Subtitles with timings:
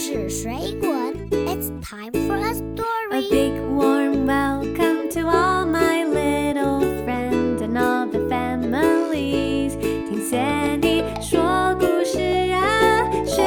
[0.00, 2.84] 事水滚，It's time for a story.
[3.12, 9.76] A big warm welcome to all my little friends and all the families.
[9.78, 12.20] 听 Sandy 说故事
[12.52, 13.42] 啊，学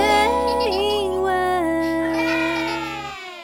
[0.71, 1.31] 英文。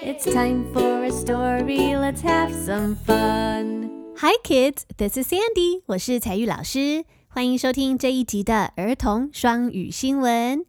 [0.04, 1.96] It's time for a story.
[1.96, 3.92] Let's have some fun.
[4.18, 5.84] Hi kids, this is Sandy.
[5.86, 10.66] 我是采玉老师，欢迎收听这一集的儿童双语新闻。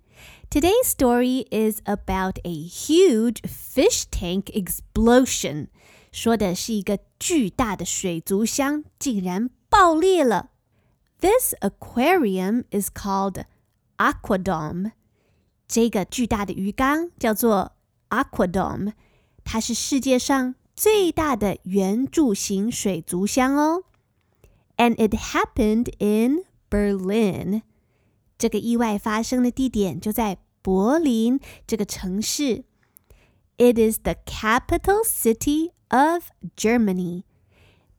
[0.50, 5.68] Today's story is about a huge fish tank explosion.
[6.12, 10.50] 说的是一个巨大的水族箱竟然爆裂了。
[11.20, 13.44] This aquarium is called
[13.98, 14.92] Aquadome.
[15.66, 17.72] 这个巨大的鱼缸叫做
[18.08, 18.92] Aquadome，
[19.44, 23.82] 它是世界上最大的圆柱形水族箱哦。
[24.76, 27.62] And it happened in Berlin.
[28.38, 32.63] 这个意外发生的地点就在 柏林这个城市。
[33.57, 37.23] It is the capital city of Germany。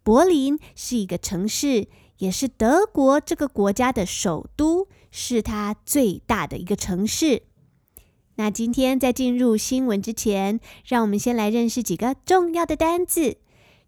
[0.03, 7.43] 柏林是一个城市，也是德国这个国家的首都，是它最大的一个城市。
[8.37, 13.37] 那今天在进入新闻之前，让我们先来认识几个重要的单字。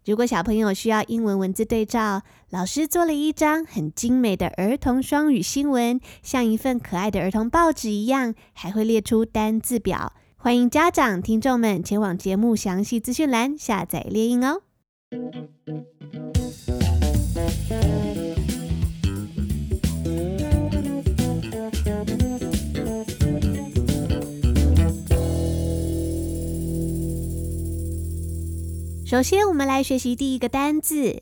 [0.05, 10.13] 如果小朋友需要英文文字对照，老师做了一张很精美的儿童双语新闻，像一份可爱的儿童报纸一样，还会列出单字表。
[10.37, 14.61] 欢迎家长、听众们前往节目详细资讯栏下载列印哦。
[29.05, 31.21] 首先，我们来学习第一个单字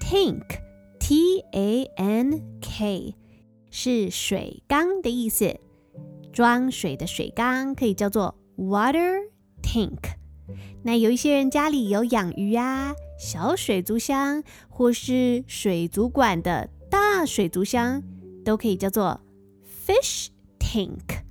[0.00, 0.34] ，tank，T-A-N-K，
[3.70, 5.60] 是水缸的意思。
[6.32, 9.28] 装水的水缸可以叫做 water
[9.62, 10.16] tank。
[10.82, 18.02] 那有一些人家里有养鱼啊，小水族箱或是水族馆的大水族箱，
[18.44, 19.20] 都可以叫做
[19.86, 21.22] fish tank。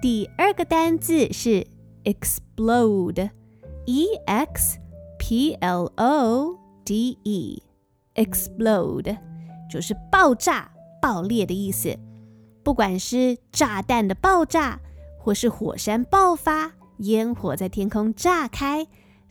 [0.00, 1.66] 第二个单字是。
[2.06, 4.78] ex explode，e x
[5.18, 9.16] p l o d e，explode
[9.70, 11.96] 就是爆炸、爆裂的意思。
[12.62, 14.80] 不管是炸弹的爆炸，
[15.18, 18.86] 或是火山爆发、烟火在天空炸开，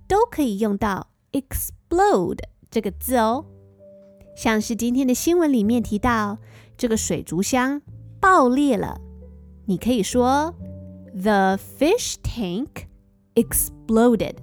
[0.08, 3.46] 都可以用到 explode 这个字哦。
[4.36, 6.38] 像是今天的新闻里面提到，
[6.78, 7.82] 这个水族箱
[8.20, 9.02] 爆裂了，
[9.66, 10.54] 你可以说。
[11.18, 12.68] The fish tank
[13.35, 14.37] exploded.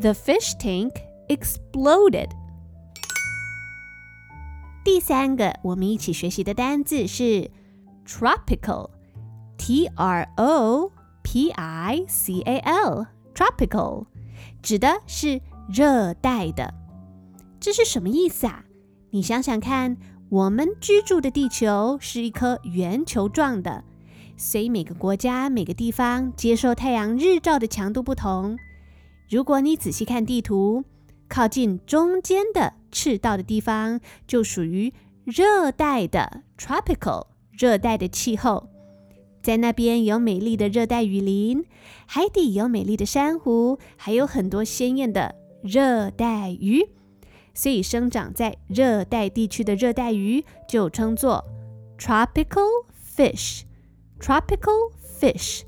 [0.00, 0.92] The fish tank
[1.28, 2.28] exploded.
[4.84, 7.50] 第三个我们一起学习的单字是
[8.06, 8.90] tropical.
[9.58, 10.92] T R O
[11.22, 13.06] P I C A L.
[13.34, 14.06] Tropical
[14.62, 16.72] 指的是热带的。
[17.58, 18.64] 这是什么意思啊？
[19.10, 19.96] 你想想看，
[20.28, 23.82] 我们居住的地球是一颗圆球状的。
[24.41, 28.57] 所以每个国家、每个地方接受太阳日照的强度不同。
[29.29, 30.83] 如果你仔细看地图，
[31.29, 34.91] 靠近中间的赤道的地方就属于
[35.25, 38.67] 热带的 （tropical） 热带的气候，
[39.43, 41.63] 在那边有美丽的热带雨林，
[42.07, 46.89] 海底有美丽的珊瑚，还有很多鲜艳的热带鱼。
[47.53, 51.45] 所以生长在热带地区的热带鱼就称作
[51.99, 52.65] tropical
[53.15, 53.61] fish。
[54.21, 55.63] Tropical fish，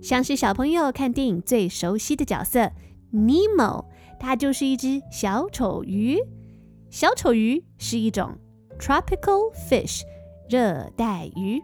[0.00, 2.72] 像是小朋友看电影最熟悉的角色
[3.12, 3.84] Nemo，
[4.18, 6.18] 它就是一只小丑鱼。
[6.88, 8.38] 小丑鱼是一种
[8.78, 10.00] tropical fish，
[10.48, 11.62] 热带鱼。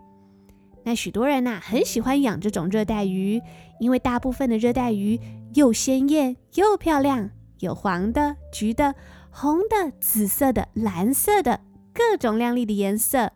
[0.84, 3.40] 那许多人呐、很喜欢养这种热带鱼，
[3.80, 5.18] 因为大部分的热带鱼
[5.54, 7.30] 又鲜艳又漂亮，
[7.60, 8.94] 有黄的、橘的、
[9.30, 11.60] 红的、紫色的、蓝色的
[11.94, 13.32] 各种亮丽的颜色。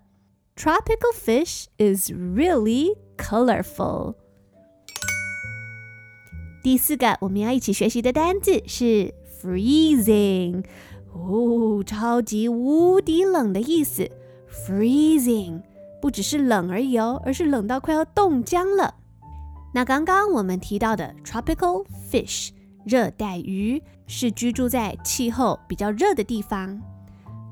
[0.56, 4.14] Tropical fish is really colorful.
[6.62, 10.64] 第四个我们要一起学习的单字是 freezing，
[11.12, 14.10] 哦，超级无敌冷的意思。
[14.50, 15.60] Freezing
[16.00, 18.94] 不只是冷而已哦，而是冷到快要冻僵了。
[19.74, 22.48] 那刚刚我们提到的 tropical fish
[22.86, 26.80] 热带鱼是居住在气候比较热的地方。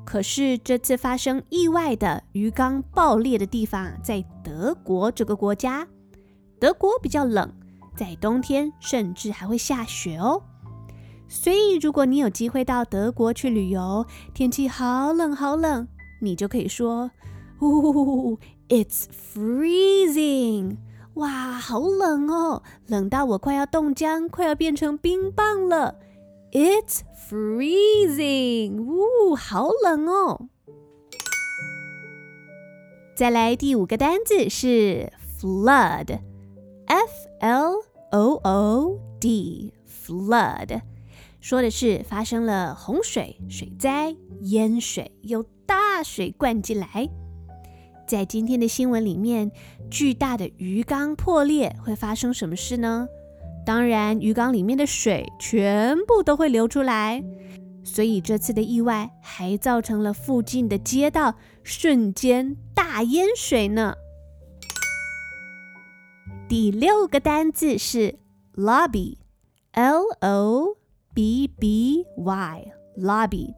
[0.05, 5.85] 可是这次发生意外的鱼缸爆裂的地方在德国这个国家。
[6.59, 7.51] 德国比较冷，
[7.97, 10.41] 在冬天甚至还会下雪哦。
[11.27, 15.87] 所以如果你有机会到德国去旅游，天气好冷好冷，
[16.21, 17.09] 你就可以说
[17.59, 18.37] ：“呜
[18.69, 20.77] It's freezing！
[21.15, 25.95] 哇，好冷哦，冷到我快要冻僵，快要变成冰棒了。
[26.51, 26.99] It's
[27.29, 28.81] freezing！
[28.83, 30.47] 呜，好冷哦。
[33.15, 37.81] 再来第五个单字是 flood，F L
[38.11, 40.81] O O D，flood，
[41.41, 47.09] 说的是发生了洪水、水灾、淹水，有大水灌进来。
[48.07, 49.51] 在今天的新闻里面，
[49.89, 53.07] 巨大的鱼缸破裂会发生什么事呢？
[53.65, 57.23] 当然，鱼缸里面的水全部都会流出来。
[57.83, 63.93] 所以这次的意外还造成了附近的街道瞬间大淹水呢。
[66.47, 68.19] 第六个单字是
[68.55, 70.77] lobby，L O
[71.13, 73.53] B B Y，lobby。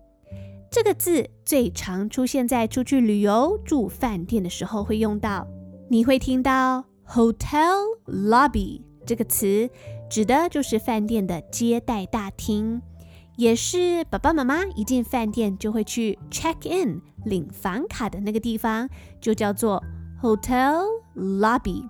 [0.70, 5.48] 这个字最常出现在出去旅游、住饭店的时候会用到。
[5.90, 9.70] 你会听到 hotel lobby 这个词，
[10.10, 12.82] 指的就是饭店的接待大厅，
[13.36, 18.90] 也是爸爸妈妈一进饭店就会去 check in 领房卡的那个地方，
[19.20, 19.84] 就叫做
[20.22, 20.84] hotel
[21.16, 21.84] lobby。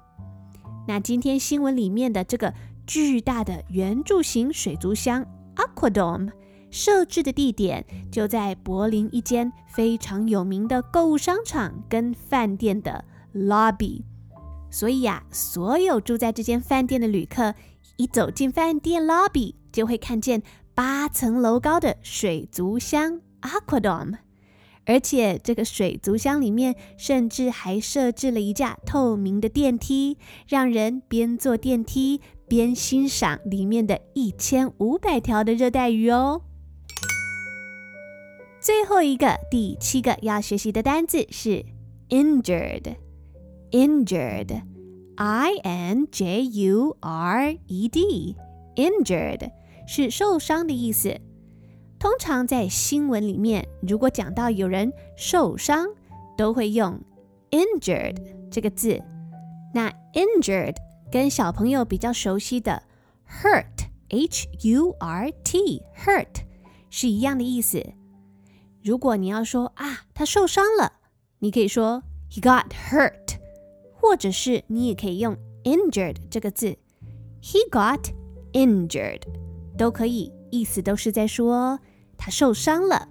[0.88, 2.54] 那今天新闻里面的这个
[2.86, 5.26] 巨大的圆柱形水族箱
[5.56, 6.32] Aquadome。
[6.70, 14.02] 设置的地点就在柏林一间非常有名的购物商场跟饭店的 lobby，
[14.70, 17.56] 所以呀，所有住在这间饭店的旅客
[17.98, 20.42] 一走进饭店 lobby，就会看见
[20.74, 24.18] 八层楼高的水族箱 Aquadome，
[24.86, 30.18] 而且这个水族箱里面甚至还设置了一架透明的电梯，
[30.48, 36.44] 让人边坐电梯边欣赏里面的一千五百条的热带鱼哦。
[38.60, 41.66] 最后一个，第七个要学习的单字是
[42.10, 44.62] injured，injured
[45.18, 48.36] I N J U R E D
[48.76, 49.52] injured
[49.88, 51.20] 是受伤的意思，
[51.98, 55.88] 通常在新闻里面，如果讲到有人受伤，
[56.38, 57.02] 都会用
[57.50, 58.16] injured
[58.52, 59.02] 这个字。
[59.74, 60.76] 那 injured
[61.12, 62.84] 跟小朋友比较熟悉的
[63.28, 66.44] hurt H U R T hurt
[66.92, 67.84] 是一样的意思。
[68.84, 70.94] 如果你要说啊，他受伤了，
[71.40, 73.27] 你可以说 he got hurt。
[74.00, 76.78] 或者是你也可以用 injured 这个字
[77.42, 78.00] ，he got
[78.54, 79.22] injured，
[79.78, 81.80] 都可以，意思都是在说
[82.18, 83.10] 他受伤了。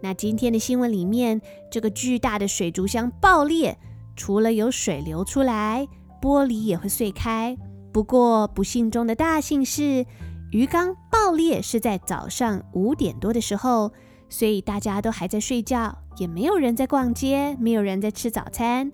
[0.00, 1.40] 那今天的新闻里面，
[1.70, 3.76] 这个巨大的水族箱爆裂，
[4.14, 5.88] 除了有水流出来，
[6.22, 7.56] 玻璃也会碎开。
[7.92, 10.06] 不过不幸中的大幸是，
[10.52, 13.90] 鱼缸爆裂是在早上五点多的时候。
[14.30, 18.92] 所以大家都还在睡觉，也没有人在逛街，没有人在吃早餐。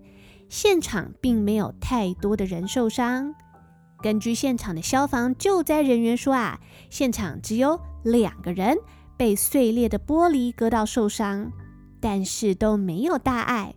[0.49, 3.35] 现场并没有太多的人受伤。
[4.03, 6.61] 根据现场的消防救灾人员说啊，
[6.91, 8.77] 现场只有两个人
[9.17, 11.51] 被碎裂的玻璃割到受伤，
[12.01, 13.75] 但是都没有大碍。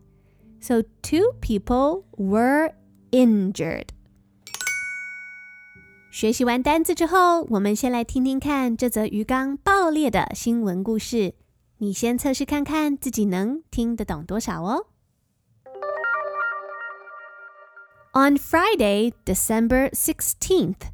[0.59, 2.73] So two people were
[3.11, 3.87] injured。
[6.11, 11.35] 学习完单字之后，我们先来听听看这则鱼缸爆裂的新闻故事。
[11.77, 14.87] 你先测试看看自己能听得懂多少哦。
[18.17, 20.89] On Friday, December 16th,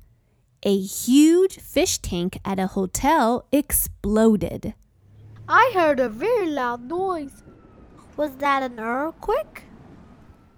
[0.63, 4.73] a huge fish tank at a hotel exploded.
[5.47, 7.41] I heard a very loud noise.
[8.17, 9.63] Was that an earthquake?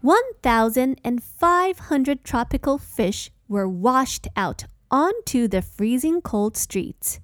[0.02, 7.20] 1,500 tropical fish were washed out onto the freezing cold streets.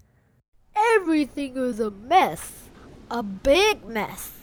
[0.76, 2.70] Everything was a mess.
[3.10, 4.34] A big mess.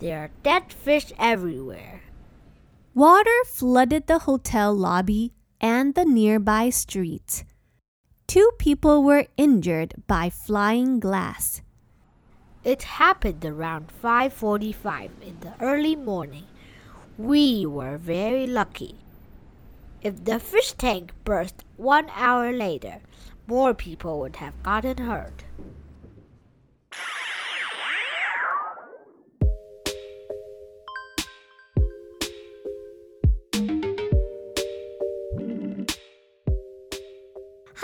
[0.00, 2.02] There are dead fish everywhere.
[2.94, 7.44] Water flooded the hotel lobby and the nearby streets.
[8.26, 11.62] Two people were injured by flying glass.
[12.64, 16.46] It happened around 5:45 in the early morning.
[17.16, 18.96] We were very lucky.
[20.02, 23.02] If the fish tank burst 1 hour later,
[23.46, 25.44] more people would have gotten hurt.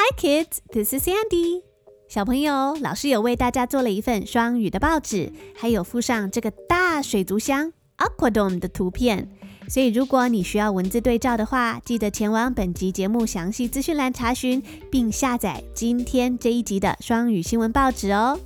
[0.09, 1.65] Hi kids, this is Sandy.
[2.07, 9.29] 小朋友，老师有为大家做了一份双语的报纸，还有附上这个大水族箱 Aquadome 的图片。
[9.69, 18.39] 所以如果你需要文字对照的话，记得前往本集节目详细资讯栏查询，并下载今天这一集的双语新闻报纸哦。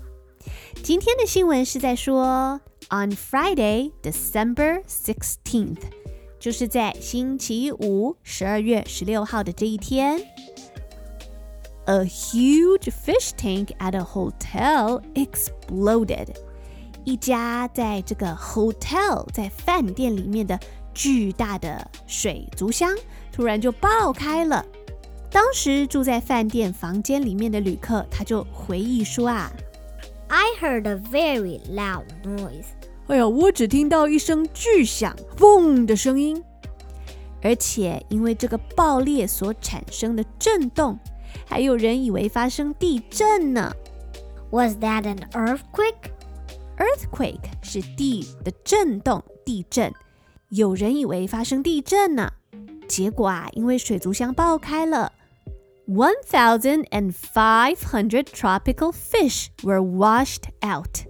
[0.82, 5.82] 今天的新闻是在说 On Friday, December sixteenth，
[6.38, 10.22] 就是在星期五，十二月十六号的这一天。
[11.90, 16.28] A huge fish tank at a hotel exploded。
[17.02, 20.56] 一家在这个 hotel 在饭店里面的
[20.94, 22.96] 巨大的水族箱
[23.32, 24.64] 突然就爆开了。
[25.32, 29.50] 当时住在饭店房间里面的旅客，他就回忆说啊
[30.28, 32.66] ，I heard a very loud noise。
[33.08, 36.40] 哎呀，我只听到一声巨响，嘣的声音，
[37.42, 40.96] 而且因为这个爆裂所产生的震动。
[41.49, 43.73] 还有人以为发生地震呢。
[44.51, 46.11] Was that an earthquake?
[46.77, 49.93] Earthquake 是地的震动，地震。
[50.49, 52.31] 有人以为发生地震呢。
[52.87, 55.11] 结果啊，因为水族箱爆开了，
[55.87, 61.05] one thousand and five hundred tropical fish were washed out。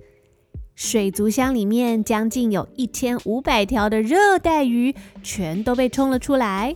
[0.76, 6.76] 水族箱里面将近有一千五百条的热带鱼，全都被冲了出来。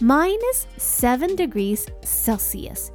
[0.00, 2.86] Minus seven degrees Celsius，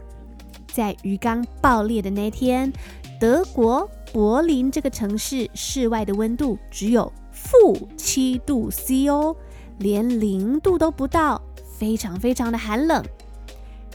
[0.74, 2.74] 在鱼缸爆裂的那天，
[3.20, 9.36] 德国柏林这个城市室外的温度只有负七度 C 哦，
[9.78, 11.40] 连零度都不到，
[11.78, 13.06] 非常非常的寒冷。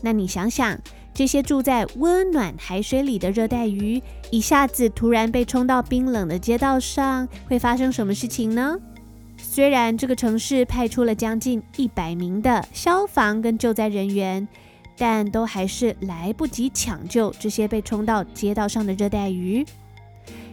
[0.03, 0.79] 那你想想，
[1.13, 4.01] 这些住在温暖海水里的热带鱼，
[4.31, 8.79] 一下子突然被冲到冰冷的街道上，会发生什么事情呢？
[9.43, 14.47] 虽然这个城市派出了将近一百名的消防跟救灾人员，
[14.97, 19.67] 但都还是来不及抢救这些被冲到街道上的热带鱼。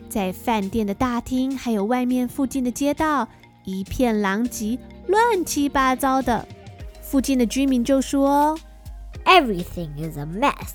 [0.09, 3.27] 在饭店的大厅还有外面附近的街道
[3.65, 6.47] 一片狼藉，乱七八糟的。
[7.01, 8.57] 附近的居民就说
[9.25, 10.71] ：“Everything is a mess,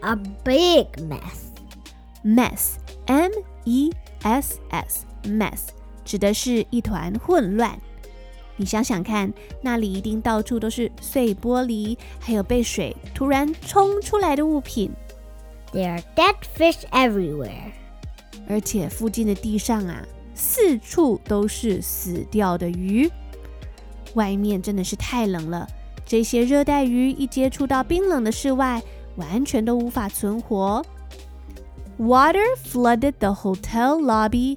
[0.00, 1.46] a big mess.
[2.22, 2.74] Mess,
[3.06, 5.68] M-E-S-S, mess。”
[6.06, 7.78] 指的是一团混乱。
[8.56, 14.90] 你想想看，那里一定到处都是碎玻璃，还有被水突然冲出来的物品。
[15.72, 17.72] There are dead fish everywhere。
[18.48, 20.02] 而且附近的地上啊，
[20.34, 23.10] 四处都是死掉的鱼。
[24.14, 25.68] 外面真的是太冷了，
[26.06, 28.82] 这些热带鱼一接触到冰冷的室外，
[29.16, 30.82] 完全都无法存活。
[31.98, 34.56] Water flooded the hotel lobby。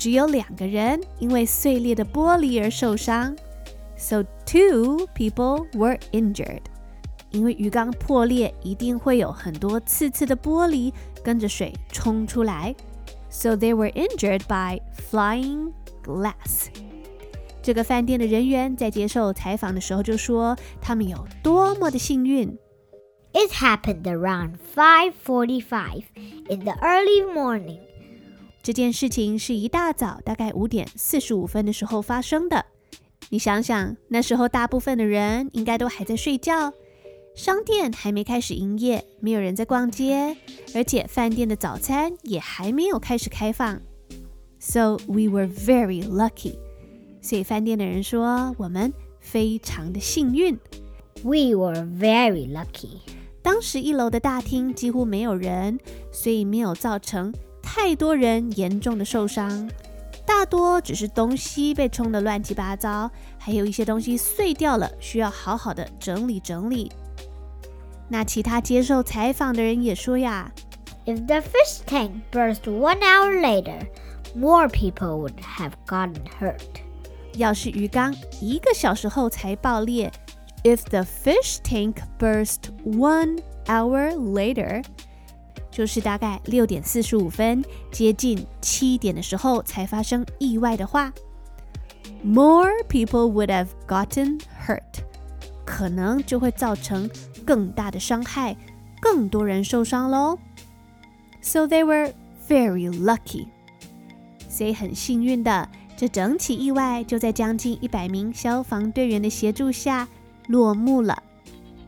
[0.00, 3.36] 只有两个人因为碎裂的玻璃而受伤，
[3.96, 6.60] so two people were injured。
[7.30, 12.74] 因为鱼缸破裂，一定会有很多刺刺的玻璃跟着水冲出来，
[13.28, 15.72] so they were injured by flying
[16.04, 16.68] glass。
[17.62, 22.56] 这个饭店的人员在接受采访的时候就说，他们有多么的幸运。
[23.32, 26.04] It happened around 5:45
[26.48, 27.80] in the early morning.
[28.63, 32.63] 这件事情是一大早，大概五点四十五分的时候发生的。
[33.29, 36.71] 你想想，那时候大部分的人应该都还在睡觉，
[37.33, 40.37] 商店还没开始营业，没有人在逛街，
[40.75, 43.81] 而且饭店的早餐也还没有开始开放。
[44.59, 46.59] So we were very lucky。
[47.19, 50.59] 所以饭店的人说，我们非常的幸运。
[51.23, 52.99] We were very lucky。
[53.41, 55.79] 当时一楼的大厅几乎没有人，
[56.11, 57.33] 所以没有造成。
[57.70, 59.68] 太多人严重的受伤，
[60.24, 66.90] 大多只是东西被冲得乱七八糟，还有一些东西碎掉了，需要好好的整理整理。
[68.08, 70.50] 那其他接受采访的人也说呀，
[71.04, 73.86] If the fish tank burst one hour later,
[74.34, 76.60] more people would have gotten hurt。
[77.34, 80.10] 要是鱼缸一个小时后才爆裂，
[80.62, 84.82] If the fish tank burst one hour later。
[85.71, 91.11] 就是大概六点四十五分，接近七点的时候才发生意外的话
[92.23, 94.81] more people would have gotten hurt，
[95.65, 97.09] 可能就会造成
[97.45, 98.55] 更大的伤害，
[99.01, 100.37] 更多人受伤喽。
[101.41, 102.13] So they were
[102.47, 103.47] very lucky，
[104.49, 110.07] 所以很幸运的，这整起意外就在将近一百名消防队员的协助下
[110.47, 111.23] 落幕了。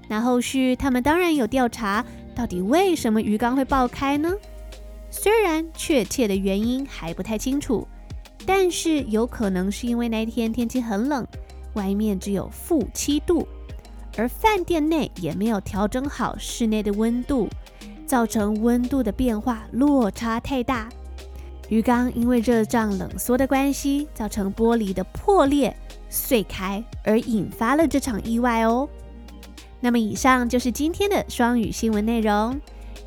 [0.08, 2.04] 那后续他们当然有调查，
[2.36, 4.32] 到底为什么鱼缸会爆开呢？
[5.10, 7.88] 虽然确切的原因还不太清楚。
[8.46, 11.26] 但是有可能是因为那天天气很冷，
[11.76, 13.48] 外面只有负七度，
[14.18, 17.48] 而饭店内也没有调整好室内的温度，
[18.06, 20.90] 造成温度的变化落差太大。
[21.70, 25.74] 鱼缸因为热胀冷缩的关系，造成玻璃的破裂
[26.10, 28.90] 碎开，而引发了这场意外哦。
[29.83, 32.61] 那么以上就是今天的双语新闻内容，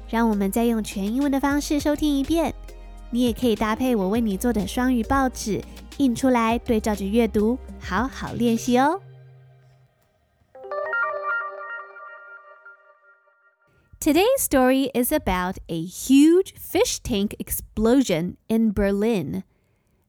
[0.10, 2.54] 让我们再用全英文的方式收听一遍。
[3.10, 5.62] 你也可以搭配我为你做的双语报纸
[5.98, 9.02] 印出来，对照着阅读，好好练习哦。
[14.00, 19.44] Today's story is about a huge fish tank explosion in Berlin,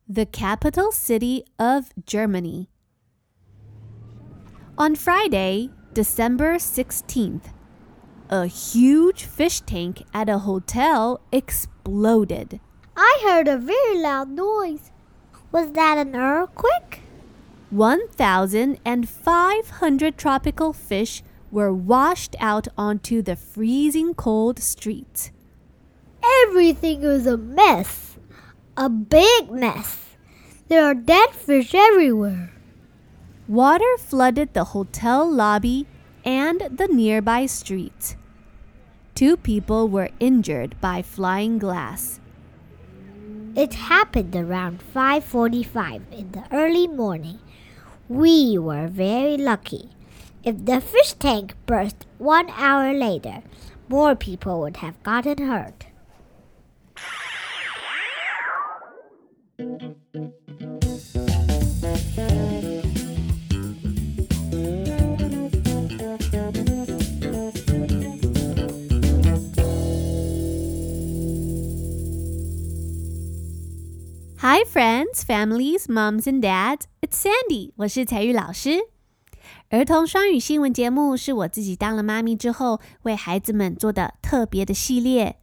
[0.09, 2.69] the capital city of Germany.
[4.77, 7.46] On Friday, December 16th,
[8.30, 12.60] a huge fish tank at a hotel exploded.
[12.96, 14.92] I heard a very loud noise.
[15.52, 17.02] Was that an earthquake?
[17.72, 25.32] 1,500 tropical fish were washed out onto the freezing cold streets.
[26.44, 28.20] Everything was a mess.
[28.78, 29.98] A big mess.
[30.68, 32.54] There are dead fish everywhere.
[33.48, 35.88] Water flooded the hotel lobby
[36.26, 38.18] and the nearby street.
[39.16, 42.20] Two people were injured by flying glass.
[43.56, 47.40] It happened around 5:45 in the early morning.
[48.10, 49.92] We were very lucky.
[50.44, 53.44] If the fish tank burst 1 hour later,
[53.88, 55.88] more people would have gotten hurt.
[74.50, 76.86] Hi, friends, families, moms and dads.
[77.02, 77.74] It's Sandy.
[77.76, 78.80] 我是彩玉老师。
[79.68, 85.36] 儿童双语新闻节目是我自己当了妈咪之后为孩子们做的特别的系列。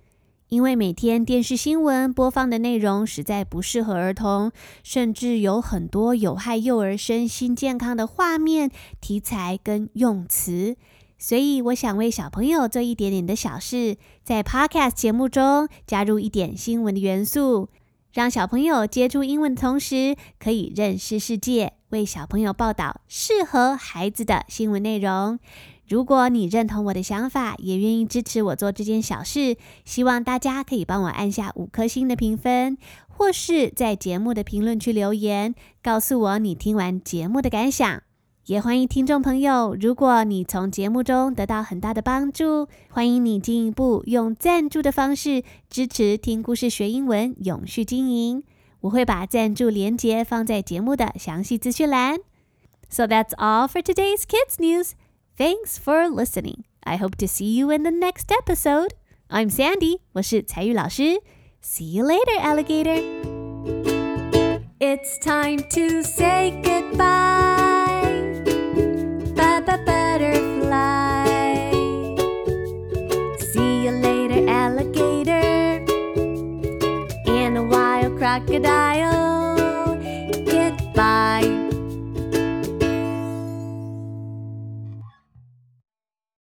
[0.48, 4.50] 因为每天电视新闻播放的内容实在不适合儿童，
[4.82, 8.70] 甚至有很多有害幼儿身心健康的画面、
[9.02, 10.76] 题材跟用词，
[11.18, 17.68] 所以我想为小朋友做一点点的小事，在 Podcast 节目中加入一点新闻的元素。
[18.14, 25.40] 让小朋友接触英文的同时，可以认识世界，为小朋友报道适合孩子的新闻内容。
[25.88, 38.00] 如果你认同我的想法，也愿意支持我做这件小事，希望大家可以帮我按下五颗星的评分，或是在节目的评论区留言，告诉我你听完节目的感想。
[38.45, 48.43] 也欢迎听众朋友，如果你从节目中得到很大的帮助，欢迎你进一步用赞助的方式支持听故事学英文永续经营。
[48.81, 52.17] 我会把赞助连结放在节目的详细资讯栏。
[52.89, 54.93] So that's all for today's kids news.
[55.37, 56.63] Thanks for listening.
[56.79, 58.93] I hope to see you in the next episode.
[59.29, 61.21] I'm Sandy，我是采玉老师。
[61.61, 63.03] See you later, alligator.
[64.79, 67.72] It's time to say goodbye.
[78.40, 79.13] crocodile.